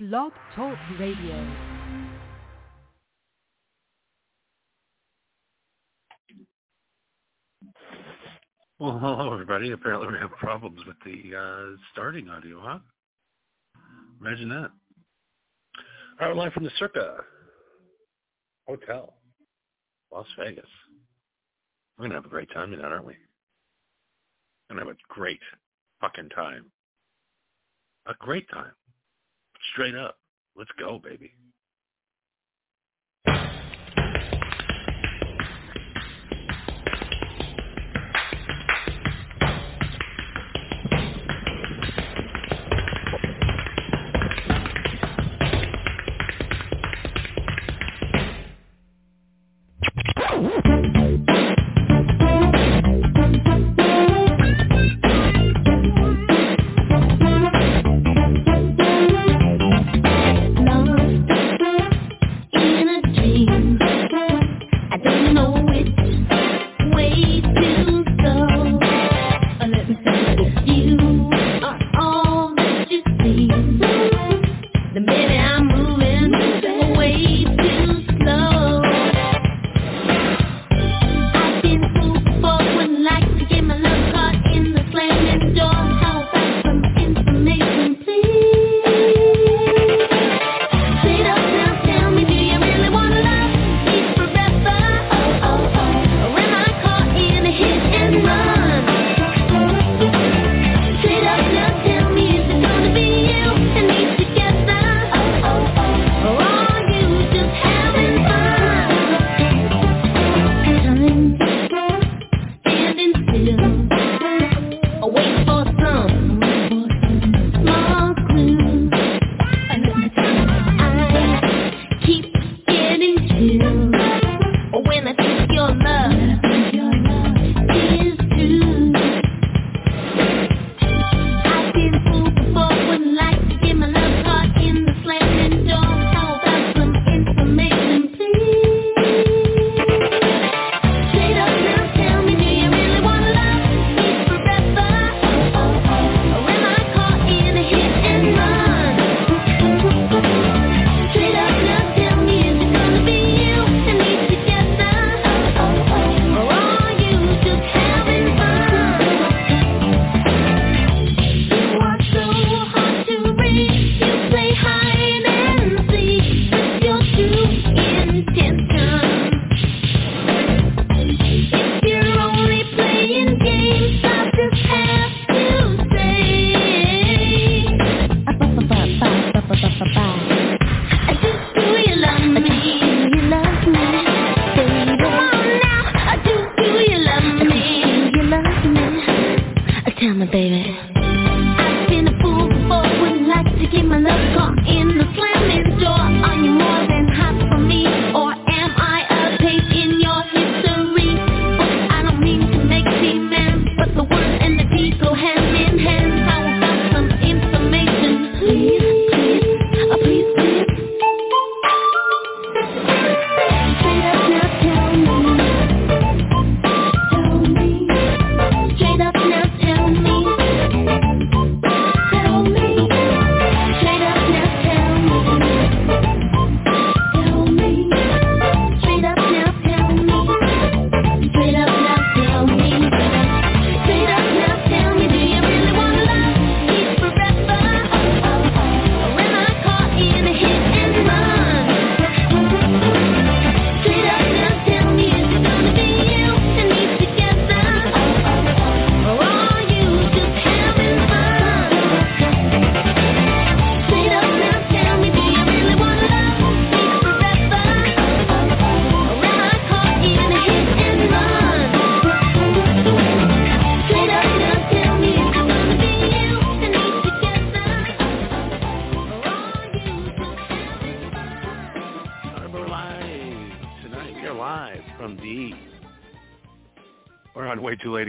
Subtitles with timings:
[0.00, 1.46] Blog Talk Radio.
[8.78, 9.72] Well, hello everybody.
[9.72, 12.78] Apparently we have problems with the uh, starting audio, huh?
[14.22, 14.70] Imagine that.
[16.18, 17.18] All right, live from the Circa
[18.66, 19.12] Hotel,
[20.10, 20.64] Las Vegas.
[21.98, 23.16] We're gonna have a great time tonight, aren't we?
[24.70, 25.40] We're gonna have a great
[26.00, 26.72] fucking time.
[28.06, 28.72] A great time.
[29.72, 30.18] Straight up.
[30.56, 31.32] Let's go, baby.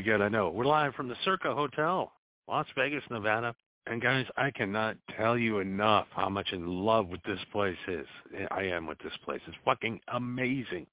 [0.01, 0.49] pretty good, I know.
[0.49, 2.11] We're live from the Circa Hotel,
[2.47, 3.53] Las Vegas, Nevada.
[3.85, 8.07] And guys, I cannot tell you enough how much in love with this place is.
[8.49, 9.41] I am with this place.
[9.47, 10.87] It's fucking amazing.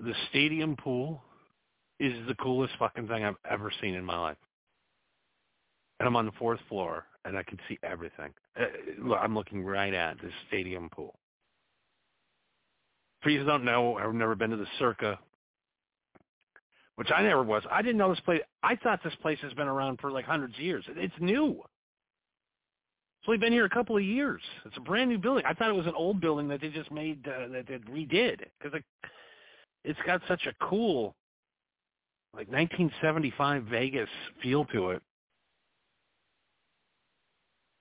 [0.00, 1.22] The stadium pool
[1.98, 4.38] is the coolest fucking thing I've ever seen in my life.
[5.98, 8.34] And I'm on the fourth floor, and I can see everything.
[8.60, 11.14] Uh, I'm looking right at this stadium pool.
[13.22, 15.18] For you don't know, I've never been to the Circa
[16.96, 17.62] which I never was.
[17.70, 18.42] I didn't know this place.
[18.62, 20.84] I thought this place has been around for like hundreds of years.
[20.88, 21.62] It's new.
[23.22, 24.42] It's only been here a couple of years.
[24.64, 25.44] It's a brand new building.
[25.46, 28.40] I thought it was an old building that they just made uh, that they redid
[28.58, 28.84] because it,
[29.84, 31.14] it's got such a cool,
[32.34, 34.08] like 1975 Vegas
[34.42, 35.02] feel to it.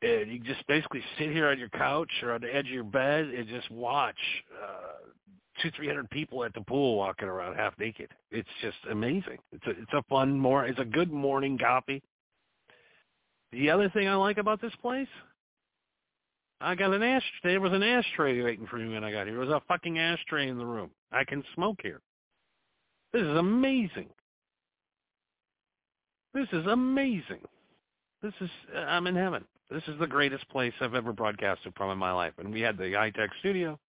[0.03, 2.83] And you just basically sit here on your couch or on the edge of your
[2.83, 4.15] bed and just watch
[4.63, 5.09] uh,
[5.61, 8.09] two, three hundred people at the pool walking around half naked.
[8.31, 9.37] It's just amazing.
[9.51, 10.65] It's a it's a fun more.
[10.65, 12.01] It's a good morning copy.
[13.51, 15.09] The other thing I like about this place,
[16.61, 17.51] I got an ashtray.
[17.51, 19.35] There was an ashtray waiting for me when I got here.
[19.35, 20.91] There was a fucking ashtray in the room.
[21.11, 21.99] I can smoke here.
[23.11, 24.07] This is amazing.
[26.33, 27.41] This is amazing.
[28.23, 29.43] This is I'm in heaven.
[29.69, 32.33] This is the greatest place I've ever broadcasted from in my life.
[32.37, 33.79] And we had the high-tech studio.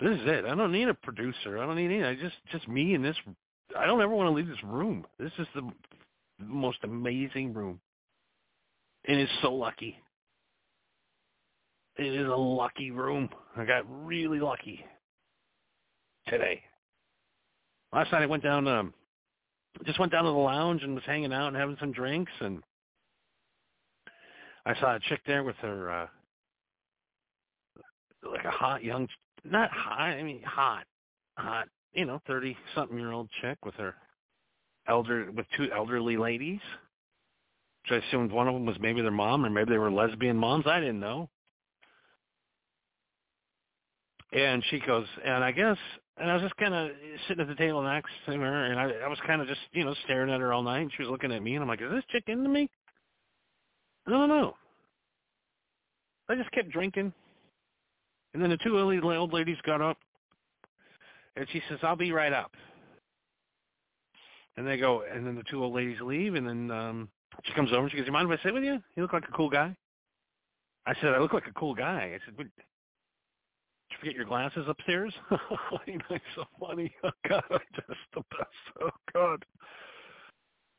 [0.00, 0.44] This is it.
[0.44, 1.58] I don't need a producer.
[1.58, 2.04] I don't need any.
[2.04, 3.16] I just just me in this.
[3.76, 5.04] I don't ever want to leave this room.
[5.18, 5.68] This is the
[6.38, 7.80] most amazing room.
[9.06, 9.96] And It is so lucky.
[11.96, 13.28] It is a lucky room.
[13.56, 14.84] I got really lucky
[16.28, 16.62] today.
[17.92, 18.94] Last night I went down, um,
[19.84, 22.62] just went down to the lounge and was hanging out and having some drinks, and
[24.64, 26.06] I saw a chick there with her, uh,
[28.30, 29.08] like a hot young,
[29.44, 30.84] not hot, I mean hot,
[31.36, 33.94] hot, you know, thirty something year old chick with her
[34.88, 36.60] elder with two elderly ladies.
[37.88, 40.36] Which I assumed one of them was maybe their mom, or maybe they were lesbian
[40.36, 40.66] moms.
[40.66, 41.28] I didn't know.
[44.32, 45.78] And she goes, and I guess,
[46.18, 46.90] and I was just kind of
[47.26, 49.84] sitting at the table next to her, and I, I was kind of just, you
[49.84, 50.80] know, staring at her all night.
[50.80, 52.68] And she was looking at me, and I'm like, is this chick into me?
[54.06, 54.54] I don't know.
[56.28, 57.12] I just kept drinking.
[58.34, 59.98] And then the two old ladies got up,
[61.36, 62.52] and she says, I'll be right up.
[64.56, 67.08] And they go, and then the two old ladies leave, and then um
[67.44, 68.82] she comes over and she goes, you mind if I sit with you?
[68.96, 69.76] You look like a cool guy.
[70.86, 72.14] I said, I look like a cool guy.
[72.14, 72.50] I said, did
[73.90, 75.12] you forget your glasses upstairs?
[76.10, 76.92] That's so funny.
[77.04, 78.82] Oh, God, I'm just the best.
[78.82, 79.44] Oh, God.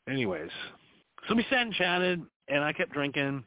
[0.07, 0.49] Anyways,
[1.27, 3.43] so we sat and chatted, and I kept drinking,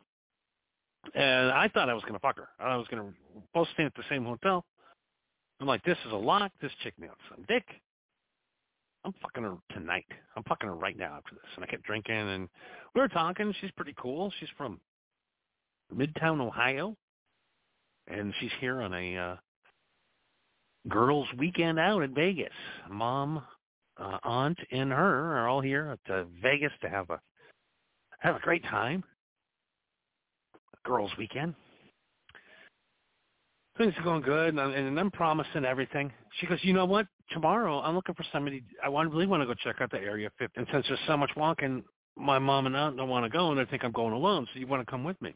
[1.14, 2.48] and I thought I was going to fuck her.
[2.58, 3.14] I was going to
[3.54, 4.64] both stay at the same hotel.
[5.60, 6.50] I'm like, this is a lock.
[6.60, 7.64] This chick me some dick.
[9.04, 10.06] I'm fucking her tonight.
[10.36, 11.50] I'm fucking her right now after this.
[11.56, 12.48] And I kept drinking, and
[12.94, 13.52] we were talking.
[13.60, 14.32] She's pretty cool.
[14.38, 14.80] She's from
[15.94, 16.96] Middletown, Ohio,
[18.08, 19.36] and she's here on a uh,
[20.88, 22.52] girls' weekend out in Vegas.
[22.90, 23.42] Mom,
[23.98, 27.20] uh, aunt, and her are all here at uh, Vegas to have a
[28.20, 29.02] have a great time.
[30.84, 31.54] Girls' weekend.
[33.78, 36.12] Things are going good, and I'm, and I'm promising everything.
[36.38, 37.06] She goes, you know what?
[37.30, 38.62] Tomorrow, I'm looking for somebody.
[38.84, 40.60] I want really want to go check out the Area 50.
[40.60, 41.82] And since there's so much walking,
[42.16, 44.46] my mom and aunt don't want to go, and they think I'm going alone.
[44.52, 45.34] So you want to come with me?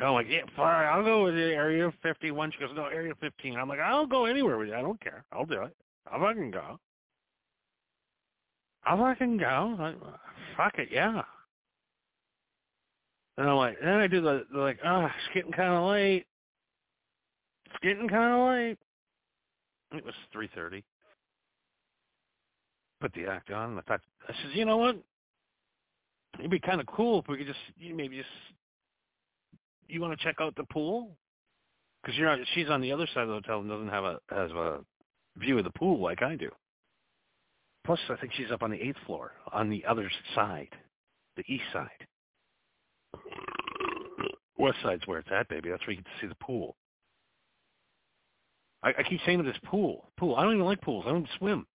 [0.00, 0.86] I'm like, yeah, fine.
[0.86, 1.46] I'll go with you.
[1.46, 2.52] Area 51.
[2.52, 3.56] She goes, no, Area 15.
[3.56, 4.74] I'm like, I'll go anywhere with you.
[4.74, 5.24] I don't care.
[5.32, 5.76] I'll do it.
[6.10, 6.78] I'll fucking go.
[8.84, 9.76] I'll fucking go.
[9.78, 9.94] I,
[10.56, 11.22] fuck it, yeah.
[13.38, 16.26] And I'm like, then I do the, like, oh, it's getting kind of late.
[17.66, 18.78] It's getting kind of late.
[19.96, 20.82] It was 3.30.
[23.00, 23.78] Put the act on.
[23.78, 24.96] I thought, I said, you know what?
[26.40, 28.28] It'd be kind of cool if we could just, you maybe just,
[29.86, 31.16] you want to check out the pool?
[32.02, 34.50] Because you're, she's on the other side of the hotel and doesn't have a, has
[34.50, 34.80] a
[35.36, 36.50] view of the pool like I do.
[37.86, 40.70] Plus, I think she's up on the eighth floor, on the other side,
[41.36, 42.07] the east side.
[44.58, 45.70] West side's where it's at, baby.
[45.70, 46.76] That's where you get to see the pool.
[48.82, 50.36] I, I keep saying to this pool, pool.
[50.36, 51.04] I don't even like pools.
[51.06, 51.66] I don't swim.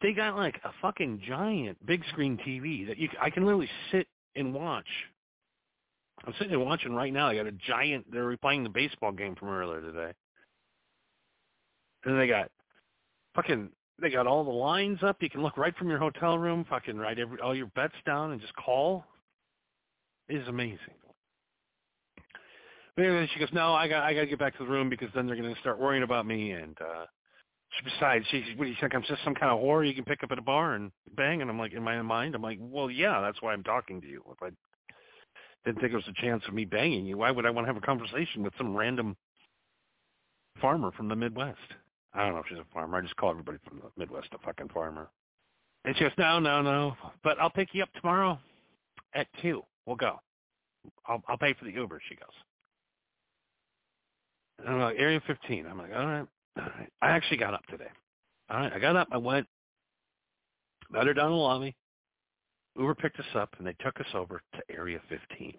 [0.00, 4.06] They got like a fucking giant big screen TV that you I can literally sit
[4.34, 4.86] and watch.
[6.24, 7.28] I'm sitting and watching right now.
[7.28, 8.06] They got a giant.
[8.10, 10.12] They're replaying the baseball game from earlier today.
[12.04, 12.50] And they got
[13.34, 13.70] fucking.
[14.00, 15.18] They got all the lines up.
[15.20, 16.64] You can look right from your hotel room.
[16.68, 19.04] Fucking write every all your bets down and just call.
[20.28, 20.78] It is amazing.
[22.96, 24.90] But anyway, she goes, no, I got I got to get back to the room
[24.90, 26.52] because then they're going to start worrying about me.
[26.52, 27.06] And uh
[27.84, 28.94] besides, she, what do you think?
[28.94, 31.40] I'm just some kind of whore you can pick up at a bar and bang?
[31.40, 34.06] And I'm like, in my mind, I'm like, well, yeah, that's why I'm talking to
[34.06, 34.22] you.
[34.30, 34.50] If I
[35.64, 37.72] didn't think there was a chance of me banging you, why would I want to
[37.72, 39.16] have a conversation with some random
[40.60, 41.58] farmer from the Midwest?
[42.14, 42.98] I don't know if she's a farmer.
[42.98, 45.08] I just call everybody from the Midwest a fucking farmer.
[45.84, 46.94] And she goes, no, no, no,
[47.24, 48.38] but I'll pick you up tomorrow
[49.14, 49.62] at 2.
[49.86, 50.20] we'll go.
[51.06, 52.00] I'll I'll pay for the Uber.
[52.08, 52.34] She goes.
[54.66, 55.66] I'm like, Area 15.
[55.66, 56.26] I'm like, all right,
[56.58, 56.88] all right.
[57.00, 57.90] I actually got up today.
[58.50, 59.08] All right, I got up.
[59.10, 59.46] I went,
[60.90, 61.74] met her down the lobby.
[62.76, 65.54] Uber picked us up, and they took us over to Area 15.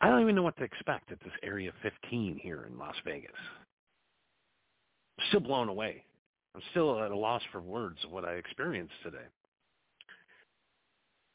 [0.00, 3.30] I don't even know what to expect at this Area 15 here in Las Vegas.
[5.18, 6.04] I'm still blown away.
[6.54, 9.26] I'm still at a loss for words of what I experienced today.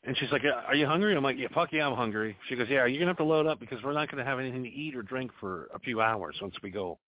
[0.05, 1.15] And she's like, are you hungry?
[1.15, 2.35] I'm like, yeah, fuck yeah, I'm hungry.
[2.49, 4.63] She goes, yeah, you're to have to load up because we're not to have anything
[4.63, 6.99] to eat or drink for a few hours once we go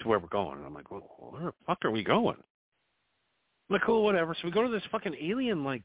[0.00, 0.58] to where we're going.
[0.58, 2.36] And I'm like, well, where the fuck are we going?
[2.36, 4.34] I'm like, cool, whatever.
[4.34, 5.82] So we go to this fucking alien, like,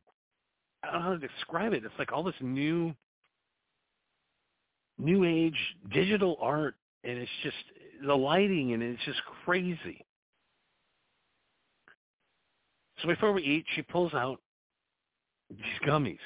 [0.84, 1.86] I don't know how to describe it.
[1.86, 2.94] It's like all this new,
[4.98, 5.58] new age
[5.94, 6.76] digital art,
[7.06, 7.56] and it's just
[8.06, 10.06] the lighting, and it's just crazy.
[13.02, 14.42] So before we eat, she pulls out
[15.50, 16.18] these gummies.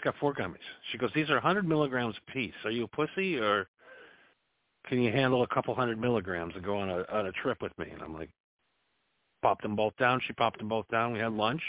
[0.00, 0.56] She's got four gummies.
[0.90, 2.54] She goes, these are 100 milligrams a piece.
[2.64, 3.68] Are you a pussy or
[4.86, 7.76] can you handle a couple hundred milligrams and go on a on a trip with
[7.78, 7.88] me?
[7.92, 8.30] And I'm like,
[9.42, 10.22] popped them both down.
[10.26, 11.12] She popped them both down.
[11.12, 11.60] We had lunch.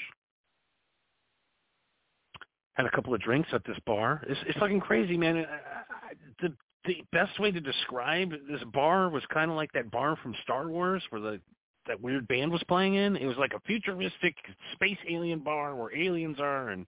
[2.75, 4.23] Had a couple of drinks at this bar.
[4.29, 5.37] It's, it's fucking crazy, man.
[5.37, 6.53] I, I, the
[6.85, 10.69] the best way to describe this bar was kind of like that bar from Star
[10.69, 11.41] Wars where the
[11.85, 13.17] that weird band was playing in.
[13.17, 14.35] It was like a futuristic
[14.71, 16.85] space alien bar where aliens are and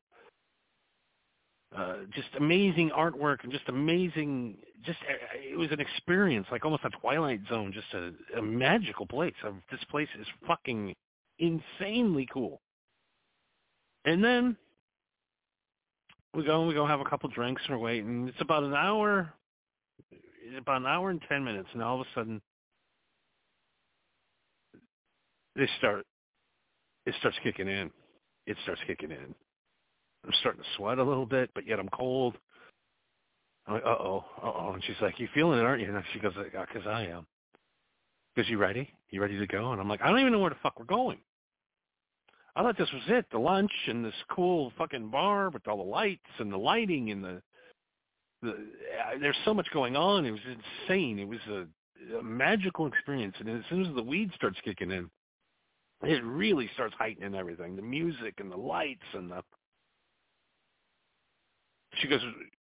[1.75, 4.57] uh, just amazing artwork and just amazing.
[4.83, 9.05] Just uh, it was an experience, like almost a Twilight Zone, just a, a magical
[9.05, 9.33] place.
[9.45, 10.93] Uh, this place is fucking
[11.39, 12.61] insanely cool.
[14.05, 14.57] And then
[16.33, 18.27] we go, we go have a couple drinks and we're waiting.
[18.27, 19.33] It's about an hour,
[20.57, 22.41] about an hour and ten minutes, and all of a sudden
[25.55, 26.05] they start.
[27.05, 27.91] It starts kicking in.
[28.45, 29.35] It starts kicking in.
[30.25, 32.37] I'm starting to sweat a little bit, but yet I'm cold.
[33.67, 34.73] I'm like, uh-oh, uh-oh.
[34.73, 35.93] And she's like, you feeling it, aren't you?
[35.93, 37.25] And she goes, because I am.
[38.35, 38.89] Because you ready?
[39.09, 39.71] You ready to go?
[39.71, 41.19] And I'm like, I don't even know where the fuck we're going.
[42.55, 45.83] I thought this was it, the lunch and this cool fucking bar with all the
[45.83, 47.41] lights and the lighting and the,
[48.43, 50.25] the uh, there's so much going on.
[50.25, 50.39] It was
[50.87, 51.17] insane.
[51.17, 53.35] It was a, a magical experience.
[53.39, 55.09] And as soon as the weed starts kicking in,
[56.03, 57.75] it really starts heightening everything.
[57.75, 59.43] The music and the lights and the
[62.03, 62.21] she goes,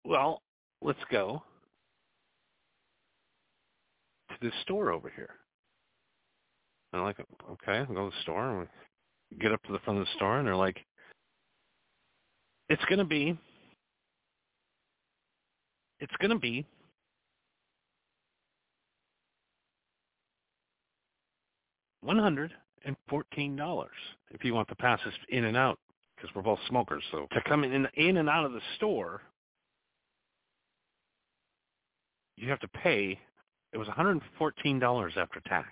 [0.06, 0.42] well,
[0.82, 1.44] let's go
[4.30, 5.30] to this store over here.
[6.94, 7.20] And I'm like,
[7.52, 8.50] okay, I'll go to the store.
[8.50, 8.68] And
[9.30, 10.78] we get up to the front of the store, and they're like,
[12.70, 13.38] it's going to be,
[16.00, 16.66] it's going to be
[22.02, 22.54] one hundred
[22.86, 23.92] and fourteen dollars
[24.32, 25.80] if you want the passes in and out
[26.16, 27.04] because we're both smokers.
[27.12, 29.22] So to come in in and out of the store,
[32.38, 33.20] you have to pay.
[33.74, 35.70] It was $114 after tax.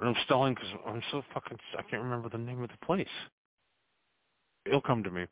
[0.00, 1.58] And I'm stalling because I'm so fucking.
[1.78, 3.06] I can't remember the name of the place.
[4.66, 5.26] It'll come to me.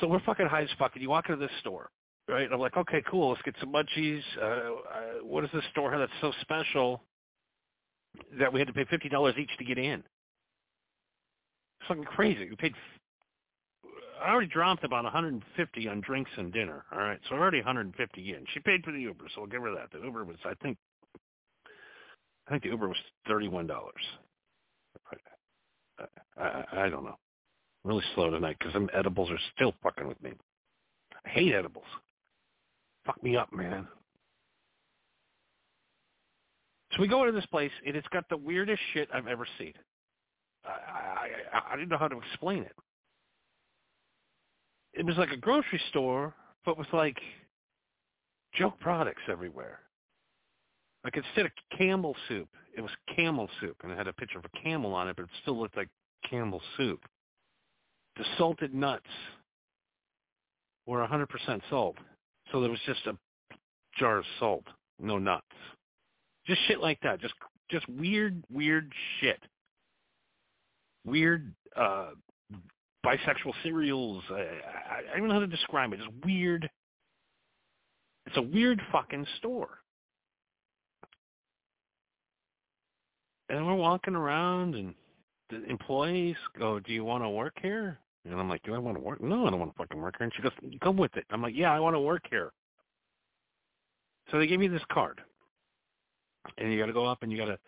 [0.00, 1.90] So we're fucking high as fuck, and you walk into this store,
[2.28, 2.48] right?
[2.50, 4.22] I'm like, okay, cool, let's get some munchies.
[4.40, 4.72] Uh, uh,
[5.22, 7.02] what does this store have that's so special?
[8.38, 10.02] That we had to pay fifty dollars each to get in.
[11.80, 12.48] It's fucking crazy.
[12.48, 12.74] We paid.
[14.22, 16.84] I already dropped about 150 on drinks and dinner.
[16.92, 18.44] All right, so already 150 in.
[18.52, 19.90] She paid for the Uber, so we'll give her that.
[19.92, 20.76] The Uber was, I think,
[22.46, 23.94] I think the Uber was thirty-one dollars.
[26.38, 27.16] I, I, I don't know.
[27.84, 30.32] I'm really slow tonight because some edibles are still fucking with me.
[31.24, 31.84] I hate edibles.
[33.06, 33.88] Fuck me up, man.
[37.00, 39.72] We go into this place, and it's got the weirdest shit I've ever seen.
[40.66, 42.76] I, I, I didn't know how to explain it.
[44.92, 46.34] It was like a grocery store,
[46.66, 47.16] but with like
[48.54, 49.78] junk products everywhere.
[51.02, 54.44] Like instead of camel soup, it was camel soup, and it had a picture of
[54.44, 55.88] a camel on it, but it still looked like
[56.28, 57.00] camel soup.
[58.18, 59.06] The salted nuts
[60.86, 61.96] were 100% salt,
[62.52, 63.16] so there was just a
[63.98, 64.64] jar of salt,
[64.98, 65.46] no nuts.
[66.50, 67.20] Just shit like that.
[67.20, 67.34] Just
[67.70, 69.38] just weird, weird shit.
[71.06, 72.08] Weird uh
[73.06, 74.24] bisexual cereals.
[74.30, 75.98] I, I, I don't know how to describe it.
[75.98, 76.68] Just weird.
[78.26, 79.78] It's a weird fucking store.
[83.48, 84.92] And we're walking around, and
[85.50, 88.96] the employees go, "Do you want to work here?" And I'm like, "Do I want
[88.96, 89.22] to work?
[89.22, 90.52] No, I don't want to fucking work here." And she goes,
[90.82, 92.50] "Come with it." I'm like, "Yeah, I want to work here."
[94.32, 95.20] So they gave me this card
[96.60, 97.58] and you got to go up and you got to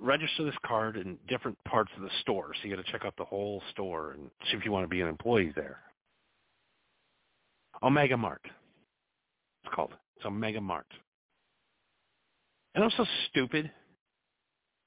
[0.00, 2.52] register this card in different parts of the store.
[2.54, 4.88] So you got to check out the whole store and see if you want to
[4.88, 5.78] be an employee there.
[7.82, 8.42] Omega Mart.
[9.64, 9.92] It's called.
[10.16, 10.86] It's Omega Mart.
[12.74, 13.70] And I'm so stupid.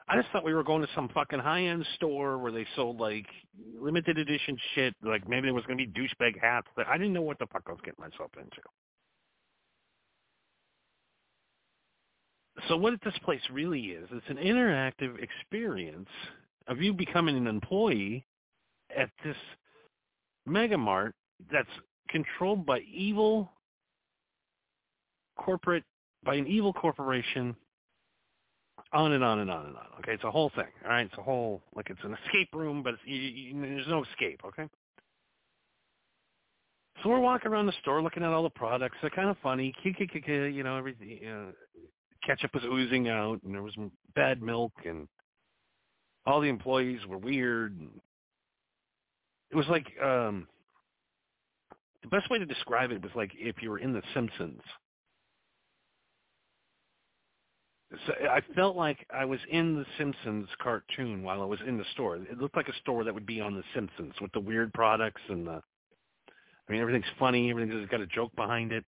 [0.08, 3.26] I just thought we were going to some fucking high-end store where they sold like
[3.80, 4.94] limited edition shit.
[5.04, 6.68] Like maybe there was going to be douchebag hats.
[6.76, 8.62] But I didn't know what the fuck I was getting myself into.
[12.68, 16.10] So what this place really is, it's an interactive experience
[16.68, 18.26] of you becoming an employee
[18.96, 19.36] at this
[20.46, 21.14] mega mart
[21.52, 21.70] that's
[22.10, 23.52] controlled by evil
[25.38, 25.84] corporate,
[26.24, 27.56] by an evil corporation,
[28.94, 29.86] on and on and on and on.
[30.00, 30.68] Okay, it's a whole thing.
[30.84, 34.04] All right, it's a whole like it's an escape room, but you, you, there's no
[34.04, 34.42] escape.
[34.46, 34.68] Okay.
[37.04, 38.96] So we're walking around the store looking at all the products.
[39.02, 39.74] They're kind of funny.
[39.84, 41.20] You know, everything.
[41.28, 41.52] Uh,
[42.26, 43.76] ketchup was oozing out, and there was
[44.16, 45.08] bad milk, and
[46.26, 47.80] all the employees were weird.
[49.52, 50.48] It was like um
[52.02, 54.62] the best way to describe it was like if you were in The Simpsons.
[58.08, 61.86] So I felt like I was in the Simpsons cartoon while I was in the
[61.94, 62.18] store.
[62.18, 65.22] It looked like a store that would be on the Simpsons with the weird products
[65.30, 65.62] and the
[66.68, 68.84] I mean everything's funny, everything's got a joke behind it.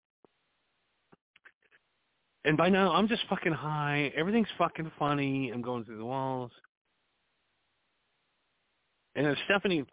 [2.48, 4.12] And by now I'm just fucking high.
[4.16, 5.51] Everything's fucking funny.
[5.54, 6.51] I'm going through the walls.
[9.16, 9.84] And then Stephanie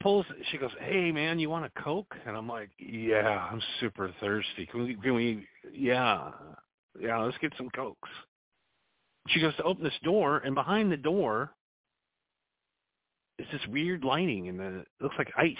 [0.00, 2.14] pulls she goes, Hey man, you want a Coke?
[2.26, 4.66] And I'm like, Yeah, I'm super thirsty.
[4.70, 6.30] Can we can we yeah
[7.00, 8.08] yeah, let's get some cokes.
[9.28, 11.52] She goes to open this door, and behind the door
[13.38, 15.56] is this weird lighting, and it looks like ice,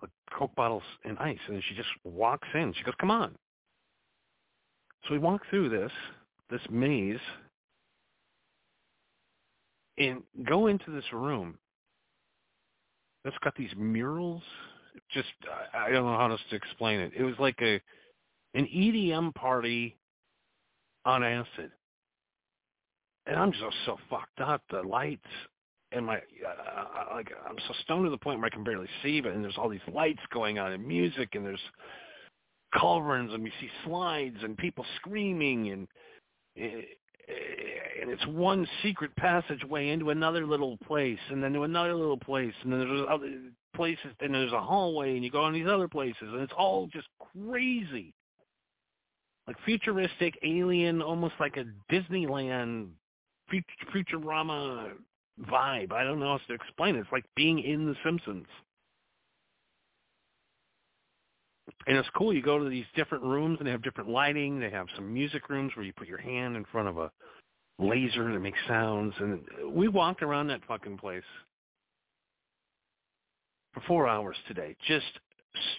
[0.00, 1.38] like Coke bottles and ice.
[1.48, 2.72] And she just walks in.
[2.72, 3.34] She goes, "Come on."
[5.06, 5.92] So we walk through this
[6.50, 7.18] this maze
[9.98, 11.58] and go into this room
[13.24, 14.42] that's got these murals.
[15.12, 15.28] Just
[15.72, 17.12] I don't know how else to explain it.
[17.16, 17.80] It was like a
[18.54, 19.96] an EDM party
[21.04, 21.70] on acid.
[23.26, 24.62] And I'm just so fucked up.
[24.70, 25.22] The lights
[25.92, 29.20] and my uh, like I'm so stoned to the point where I can barely see.
[29.20, 31.60] But and there's all these lights going on and music and there's
[32.74, 35.88] culverins and we see slides and people screaming and
[36.58, 36.82] eh,
[38.00, 42.52] and it's one secret passageway into another little place and then to another little place
[42.62, 43.30] and then there's other
[43.74, 46.86] places and there's a hallway and you go on these other places and it's all
[46.88, 48.12] just crazy
[49.46, 52.88] like futuristic alien, almost like a Disneyland
[53.92, 54.92] Futurama
[55.42, 55.92] vibe.
[55.92, 57.00] I don't know how to explain it.
[57.00, 58.46] It's like being in The Simpsons.
[61.86, 62.32] And it's cool.
[62.32, 64.58] You go to these different rooms and they have different lighting.
[64.58, 67.10] They have some music rooms where you put your hand in front of a
[67.78, 69.14] laser that makes sounds.
[69.18, 69.40] And
[69.72, 71.22] we walked around that fucking place
[73.72, 75.06] for four hours today, just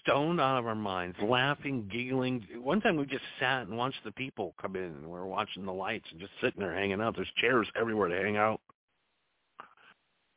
[0.01, 2.45] stoned out of our minds, laughing, giggling.
[2.61, 5.65] One time we just sat and watched the people come in and we were watching
[5.65, 7.15] the lights and just sitting there hanging out.
[7.15, 8.59] There's chairs everywhere to hang out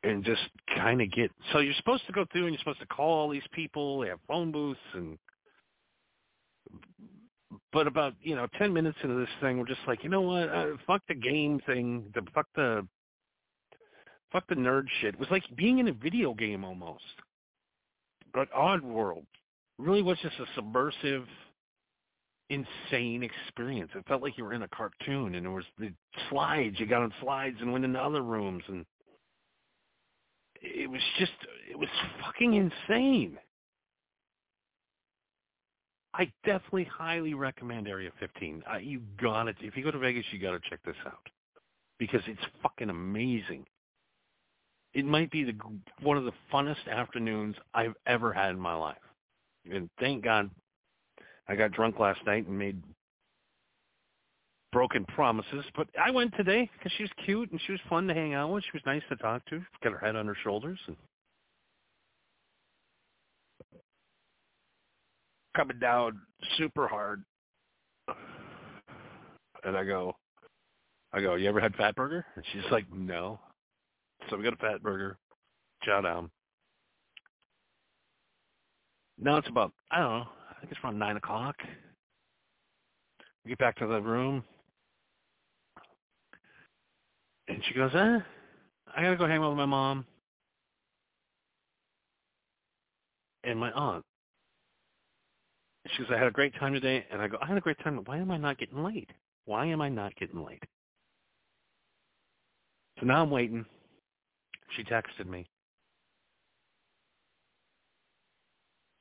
[0.03, 0.41] and just
[0.75, 3.29] kind of get so you're supposed to go through and you're supposed to call all
[3.29, 5.17] these people they have phone booths and
[7.71, 10.49] but about you know ten minutes into this thing we're just like you know what
[10.49, 12.85] uh, fuck the game thing the fuck the
[14.31, 17.03] fuck the nerd shit it was like being in a video game almost
[18.33, 19.25] but Oddworld
[19.77, 21.25] really was just a subversive,
[22.49, 23.91] insane experience.
[23.95, 25.91] It felt like you were in a cartoon, and there was the
[26.29, 26.79] slides.
[26.79, 28.85] You got on slides and went into other rooms, and
[30.61, 31.31] it was just,
[31.69, 31.89] it was
[32.21, 33.37] fucking insane.
[36.19, 38.63] I definitely highly recommend Area 15.
[38.71, 39.55] Uh, you got it.
[39.61, 41.27] If you go to Vegas, you got to check this out
[41.97, 43.65] because it's fucking amazing
[44.93, 45.55] it might be the
[46.01, 48.97] one of the funnest afternoons I've ever had in my life.
[49.71, 50.49] And thank God
[51.47, 52.81] I got drunk last night and made
[54.71, 55.65] broken promises.
[55.75, 58.51] But I went today because she was cute and she was fun to hang out
[58.51, 58.63] with.
[58.63, 59.61] She was nice to talk to.
[59.83, 60.95] Got her head on her shoulders and
[65.59, 66.17] coming down
[66.57, 67.21] super hard.
[69.65, 70.15] And I go,
[71.11, 72.23] I go, you ever had Fatburger?
[72.37, 73.41] And she's like, no.
[74.29, 75.17] So we got a fat burger,
[75.83, 76.31] chow down.
[79.17, 80.27] Now it's about I don't know.
[80.49, 81.55] I think it's around nine o'clock.
[83.43, 84.43] We get back to the room,
[87.49, 88.19] and she goes, "Eh,
[88.95, 90.05] I gotta go hang out with my mom
[93.43, 94.05] and my aunt."
[95.95, 97.79] She goes, "I had a great time today," and I go, "I had a great
[97.79, 97.97] time.
[98.05, 99.09] Why am I not getting late?
[99.45, 100.63] Why am I not getting late?"
[102.99, 103.65] So now I'm waiting.
[104.75, 105.47] She texted me.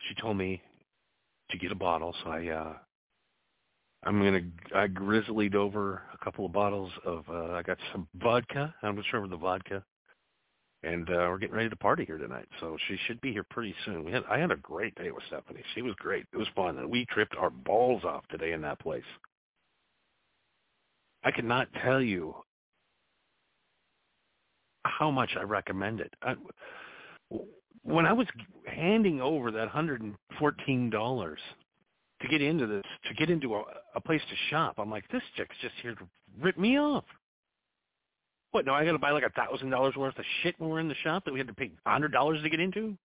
[0.08, 0.62] She told me
[1.50, 2.74] to get a bottle, so I uh
[4.04, 4.40] I'm gonna
[4.74, 8.74] I grizzlied over a couple of bottles of uh I got some vodka.
[8.82, 9.84] I'm not sure with the vodka.
[10.82, 12.48] And uh we're getting ready to party here tonight.
[12.60, 14.04] So she should be here pretty soon.
[14.04, 15.62] We had I had a great day with Stephanie.
[15.74, 16.26] She was great.
[16.32, 16.78] It was fun.
[16.78, 19.02] And we tripped our balls off today in that place.
[21.24, 22.34] I cannot tell you
[24.84, 26.14] how much I recommend it.
[26.22, 26.34] I,
[27.82, 28.26] when I was
[28.66, 31.40] handing over that hundred and fourteen dollars
[32.22, 33.62] to get into this, to get into a,
[33.94, 36.08] a place to shop, I'm like, this chick's just here to
[36.40, 37.04] rip me off.
[38.52, 38.64] What?
[38.64, 40.88] No, I got to buy like a thousand dollars worth of shit when we're in
[40.88, 42.96] the shop that we had to pay hundred dollars to get into.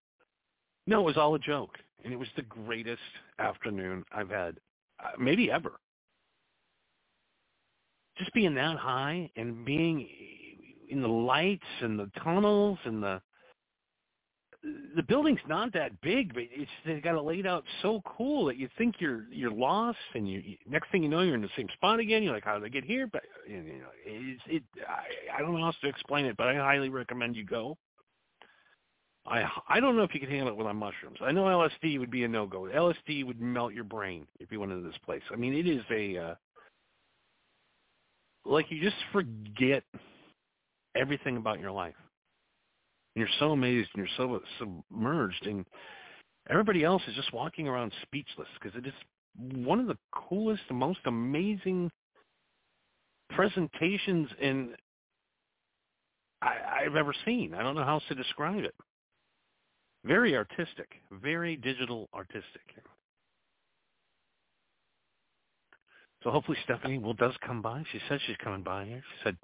[0.88, 3.02] No, it was all a joke, and it was the greatest
[3.40, 4.58] afternoon I've had,
[5.04, 5.74] uh, maybe ever.
[8.18, 10.08] Just being that high and being
[10.90, 13.22] in the lights and the tunnels and the
[14.96, 18.58] the building's not that big, but it's they got it laid out so cool that
[18.58, 21.68] you think you're you're lost, and you next thing you know you're in the same
[21.74, 22.24] spot again.
[22.24, 23.08] You're like, how did I get here?
[23.08, 24.64] But you know, it's it.
[24.88, 27.78] I, I don't know how else to explain it, but I highly recommend you go.
[29.26, 31.18] I I don't know if you can handle it without mushrooms.
[31.22, 32.62] I know LSD would be a no go.
[32.62, 35.24] LSD would melt your brain if you went into this place.
[35.32, 36.36] I mean, it is a uh,
[38.46, 39.84] like you just forget
[40.96, 41.96] everything about your life.
[43.16, 45.66] And you're so amazed and you're so submerged, and
[46.50, 48.94] everybody else is just walking around speechless because it is
[49.66, 51.92] one of the coolest, most amazing
[53.30, 54.76] presentations in
[56.42, 57.54] I, I've ever seen.
[57.54, 58.76] I don't know how else to describe it.
[60.06, 62.62] Very artistic, very digital artistic.
[66.24, 67.84] So hopefully Stephanie will does come by.
[67.92, 69.04] She said she's coming by here.
[69.10, 69.38] She said,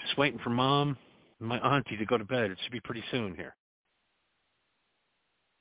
[0.00, 0.96] just waiting for mom
[1.40, 2.50] my auntie to go to bed.
[2.50, 3.56] It should be pretty soon here.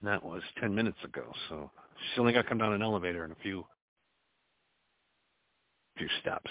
[0.01, 3.25] And that was 10 minutes ago, so she's only got to come down an elevator
[3.25, 3.65] in a few
[5.97, 6.49] few steps.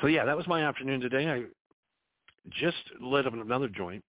[0.00, 1.28] So yeah, that was my afternoon today.
[1.28, 1.44] I
[2.50, 4.04] just lit up another joint,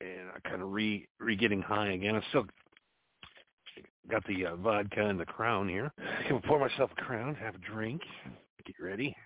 [0.00, 2.16] and I kind of re re getting high again.
[2.16, 2.46] I still
[4.10, 5.92] got the uh, vodka and the crown here.
[5.98, 8.02] I can pour myself a crown, have a drink,
[8.66, 9.16] get ready.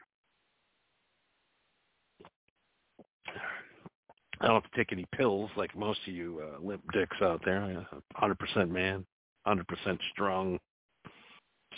[4.40, 7.40] I don't have to take any pills like most of you uh, limp dicks out
[7.44, 7.87] there.
[8.20, 9.04] 100% man,
[9.46, 10.58] 100% strong.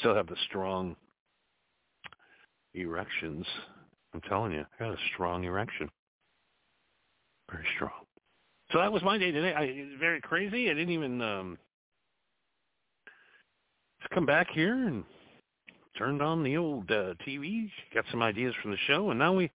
[0.01, 0.97] Still have the strong
[2.75, 3.47] erections.
[4.15, 5.89] I'm telling you, I got a strong erection.
[7.51, 7.93] Very strong.
[8.73, 9.55] So that was my day today.
[9.55, 10.71] I, was very crazy.
[10.71, 11.59] I didn't even um,
[14.01, 15.05] just come back here and
[15.97, 19.51] turned on the old uh, TV, got some ideas from the show, and now we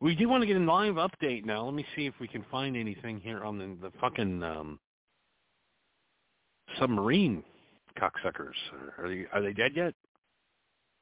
[0.00, 1.64] we do want to get a live update now.
[1.64, 4.78] Let me see if we can find anything here on the, the fucking um,
[6.78, 7.44] submarine
[7.98, 8.54] cocksuckers.
[8.98, 9.94] Are they are they dead yet?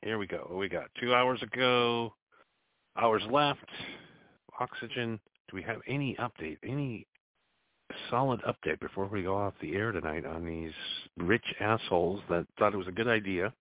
[0.03, 0.51] Here we go.
[0.59, 0.87] We got?
[1.01, 2.15] Two hours ago.
[3.01, 3.69] Hours left.
[4.61, 5.21] Oxygen.
[5.49, 6.59] Do we have any update?
[6.65, 7.07] Any
[8.11, 10.73] solid update before we go off the air tonight on these
[11.17, 13.53] rich assholes that thought it was a good idea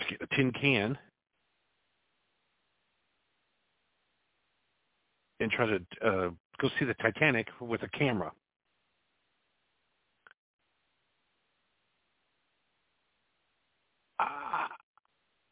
[0.00, 0.98] to get a tin can
[5.42, 8.32] and try to uh, go see the Titanic with a camera.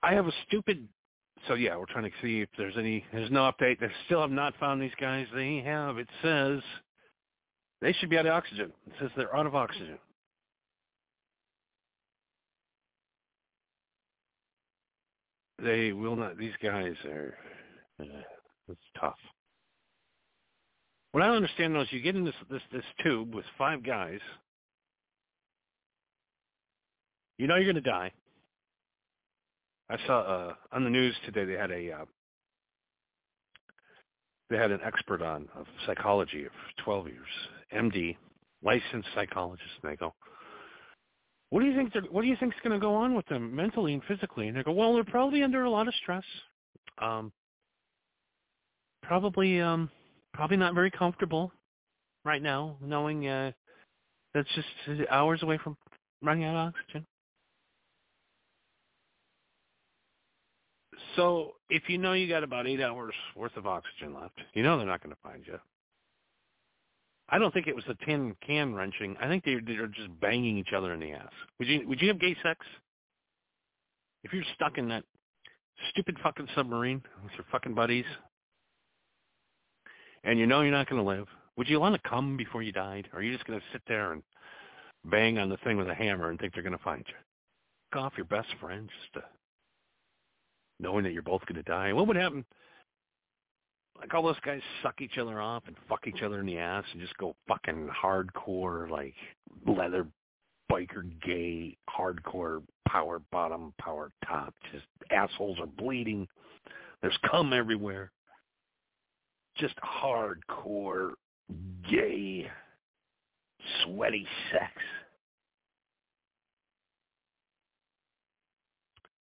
[0.03, 0.88] I have a stupid.
[1.48, 3.05] So yeah, we're trying to see if there's any.
[3.12, 3.81] There's no update.
[3.81, 5.26] They still have not found these guys.
[5.35, 5.98] They have.
[5.98, 6.61] It says
[7.81, 8.72] they should be out of oxygen.
[8.87, 9.98] It says they're out of oxygen.
[15.62, 16.38] They will not.
[16.38, 17.35] These guys are.
[18.00, 18.05] Uh,
[18.68, 19.18] it's tough.
[21.12, 24.20] What I understand though is you get in this this this tube with five guys.
[27.38, 28.12] You know you're going to die.
[29.88, 32.05] I saw uh, on the news today they had a uh,
[34.51, 36.53] they had an expert on of psychology of
[36.85, 37.27] 12 years,
[37.75, 38.16] MD,
[38.62, 40.14] licensed psychologist, and they go,
[41.49, 41.92] "What do you think?
[42.12, 44.57] What do you think is going to go on with them mentally and physically?" And
[44.57, 46.25] they go, "Well, they're probably under a lot of stress.
[46.99, 47.33] Um,
[49.03, 49.90] probably um,
[50.33, 51.53] probably not very comfortable
[52.25, 53.53] right now, knowing uh,
[54.35, 55.77] that's just hours away from
[56.23, 57.07] running out of oxygen.
[61.16, 64.77] So if you know you got about eight hours worth of oxygen left, you know
[64.77, 65.59] they're not going to find you.
[67.29, 69.16] I don't think it was the tin can wrenching.
[69.21, 71.31] I think they're, they're just banging each other in the ass.
[71.59, 72.66] Would you would you have gay sex?
[74.25, 75.05] If you're stuck in that
[75.90, 78.05] stupid fucking submarine with your fucking buddies,
[80.25, 82.73] and you know you're not going to live, would you want to come before you
[82.73, 83.09] died?
[83.13, 84.23] Or are you just going to sit there and
[85.05, 87.15] bang on the thing with a hammer and think they're going to find you?
[87.93, 89.23] Go off your best friend just to,
[90.79, 91.93] knowing that you're both going to die.
[91.93, 92.45] What would happen?
[93.99, 96.85] Like all those guys suck each other off and fuck each other in the ass
[96.93, 99.15] and just go fucking hardcore, like
[99.67, 100.07] leather
[100.71, 104.55] biker gay, hardcore power bottom, power top.
[104.73, 106.27] Just assholes are bleeding.
[107.03, 108.11] There's cum everywhere.
[109.61, 111.12] Just hardcore
[111.90, 112.51] gay,
[113.85, 114.73] sweaty sex.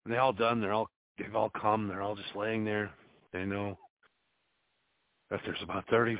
[0.05, 0.61] And they all done.
[0.61, 1.87] They're all they've all come.
[1.87, 2.89] They're all just laying there.
[3.33, 3.77] They know
[5.29, 6.17] that there's about 30,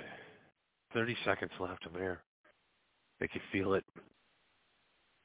[0.94, 2.22] 30 seconds left of air.
[3.20, 3.84] They can feel it.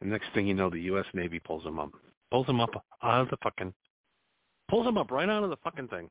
[0.01, 1.07] The next thing you know, the U.S.
[1.15, 1.91] Navy pulls them up.
[2.31, 2.71] Pulls them up
[3.03, 3.73] out of the fucking,
[4.69, 6.09] pulls them up right out of the fucking thing.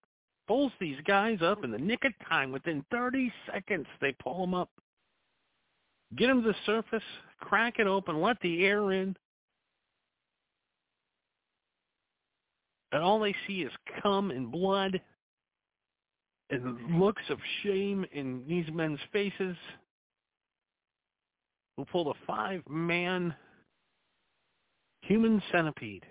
[0.47, 2.51] Pulls these guys up in the nick of time.
[2.51, 4.69] Within 30 seconds, they pull them up.
[6.17, 7.03] Get them to the surface,
[7.39, 9.15] crack it open, let the air in.
[12.91, 13.71] And all they see is
[14.03, 15.01] cum and blood
[16.51, 19.55] and looks of shame in these men's faces
[21.75, 23.33] who pulled a five-man
[25.01, 26.05] human centipede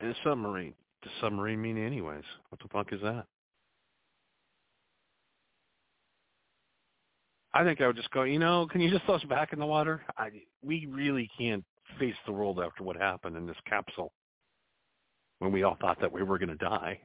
[0.00, 0.74] in a submarine.
[1.02, 2.24] Does submarine mean anyways?
[2.48, 3.24] What the fuck is that?
[7.54, 9.58] I think I would just go, you know, can you just throw us back in
[9.58, 10.02] the water?
[10.16, 10.30] I,
[10.62, 11.64] we really can't
[11.98, 14.12] face the world after what happened in this capsule
[15.40, 16.98] when we all thought that we were going to die.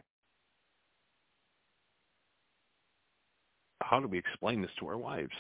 [3.82, 5.34] How do we explain this to our wives?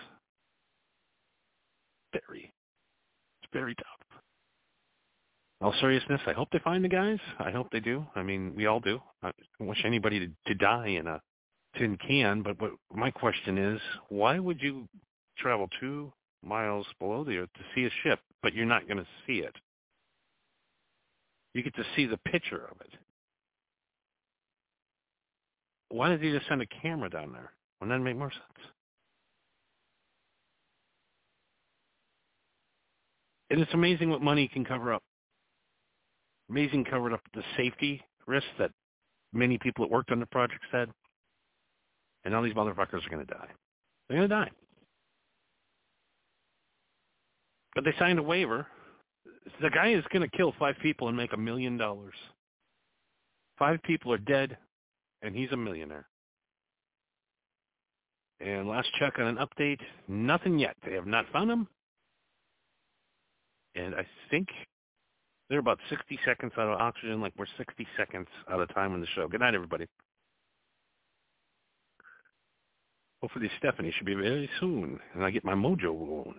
[2.11, 2.51] Very
[3.53, 4.06] very tough.
[5.59, 7.17] All seriousness, I hope they find the guys.
[7.39, 8.05] I hope they do.
[8.15, 8.99] I mean, we all do.
[9.23, 11.19] I don't wish anybody to, to die in a
[11.77, 14.87] tin can, but, but my question is, why would you
[15.37, 16.11] travel two
[16.43, 19.55] miles below the earth to see a ship, but you're not going to see it?
[21.55, 22.93] You get to see the picture of it.
[25.89, 27.51] Why did he just send a camera down there?
[27.81, 28.67] Wouldn't that make more sense?
[33.49, 35.01] And it's amazing what money can cover up.
[36.49, 38.71] Amazing covered up the safety risks that
[39.33, 40.89] many people that worked on the project said.
[42.23, 43.47] And all these motherfuckers are going to die.
[44.07, 44.51] They're going to die.
[47.75, 48.65] But they signed a waiver.
[49.61, 52.15] The guy is going to kill five people and make a million dollars.
[53.59, 54.57] Five people are dead,
[55.21, 56.07] and he's a millionaire.
[58.39, 60.75] And last check on an update, nothing yet.
[60.85, 61.67] They have not found him
[63.77, 64.47] and I think
[65.49, 69.01] they're about 60 seconds out of oxygen, like we're 60 seconds out of time in
[69.01, 69.27] the show.
[69.27, 69.87] Good night, everybody.
[73.21, 76.35] Hopefully Stephanie should be very soon, and I get my mojo rolling.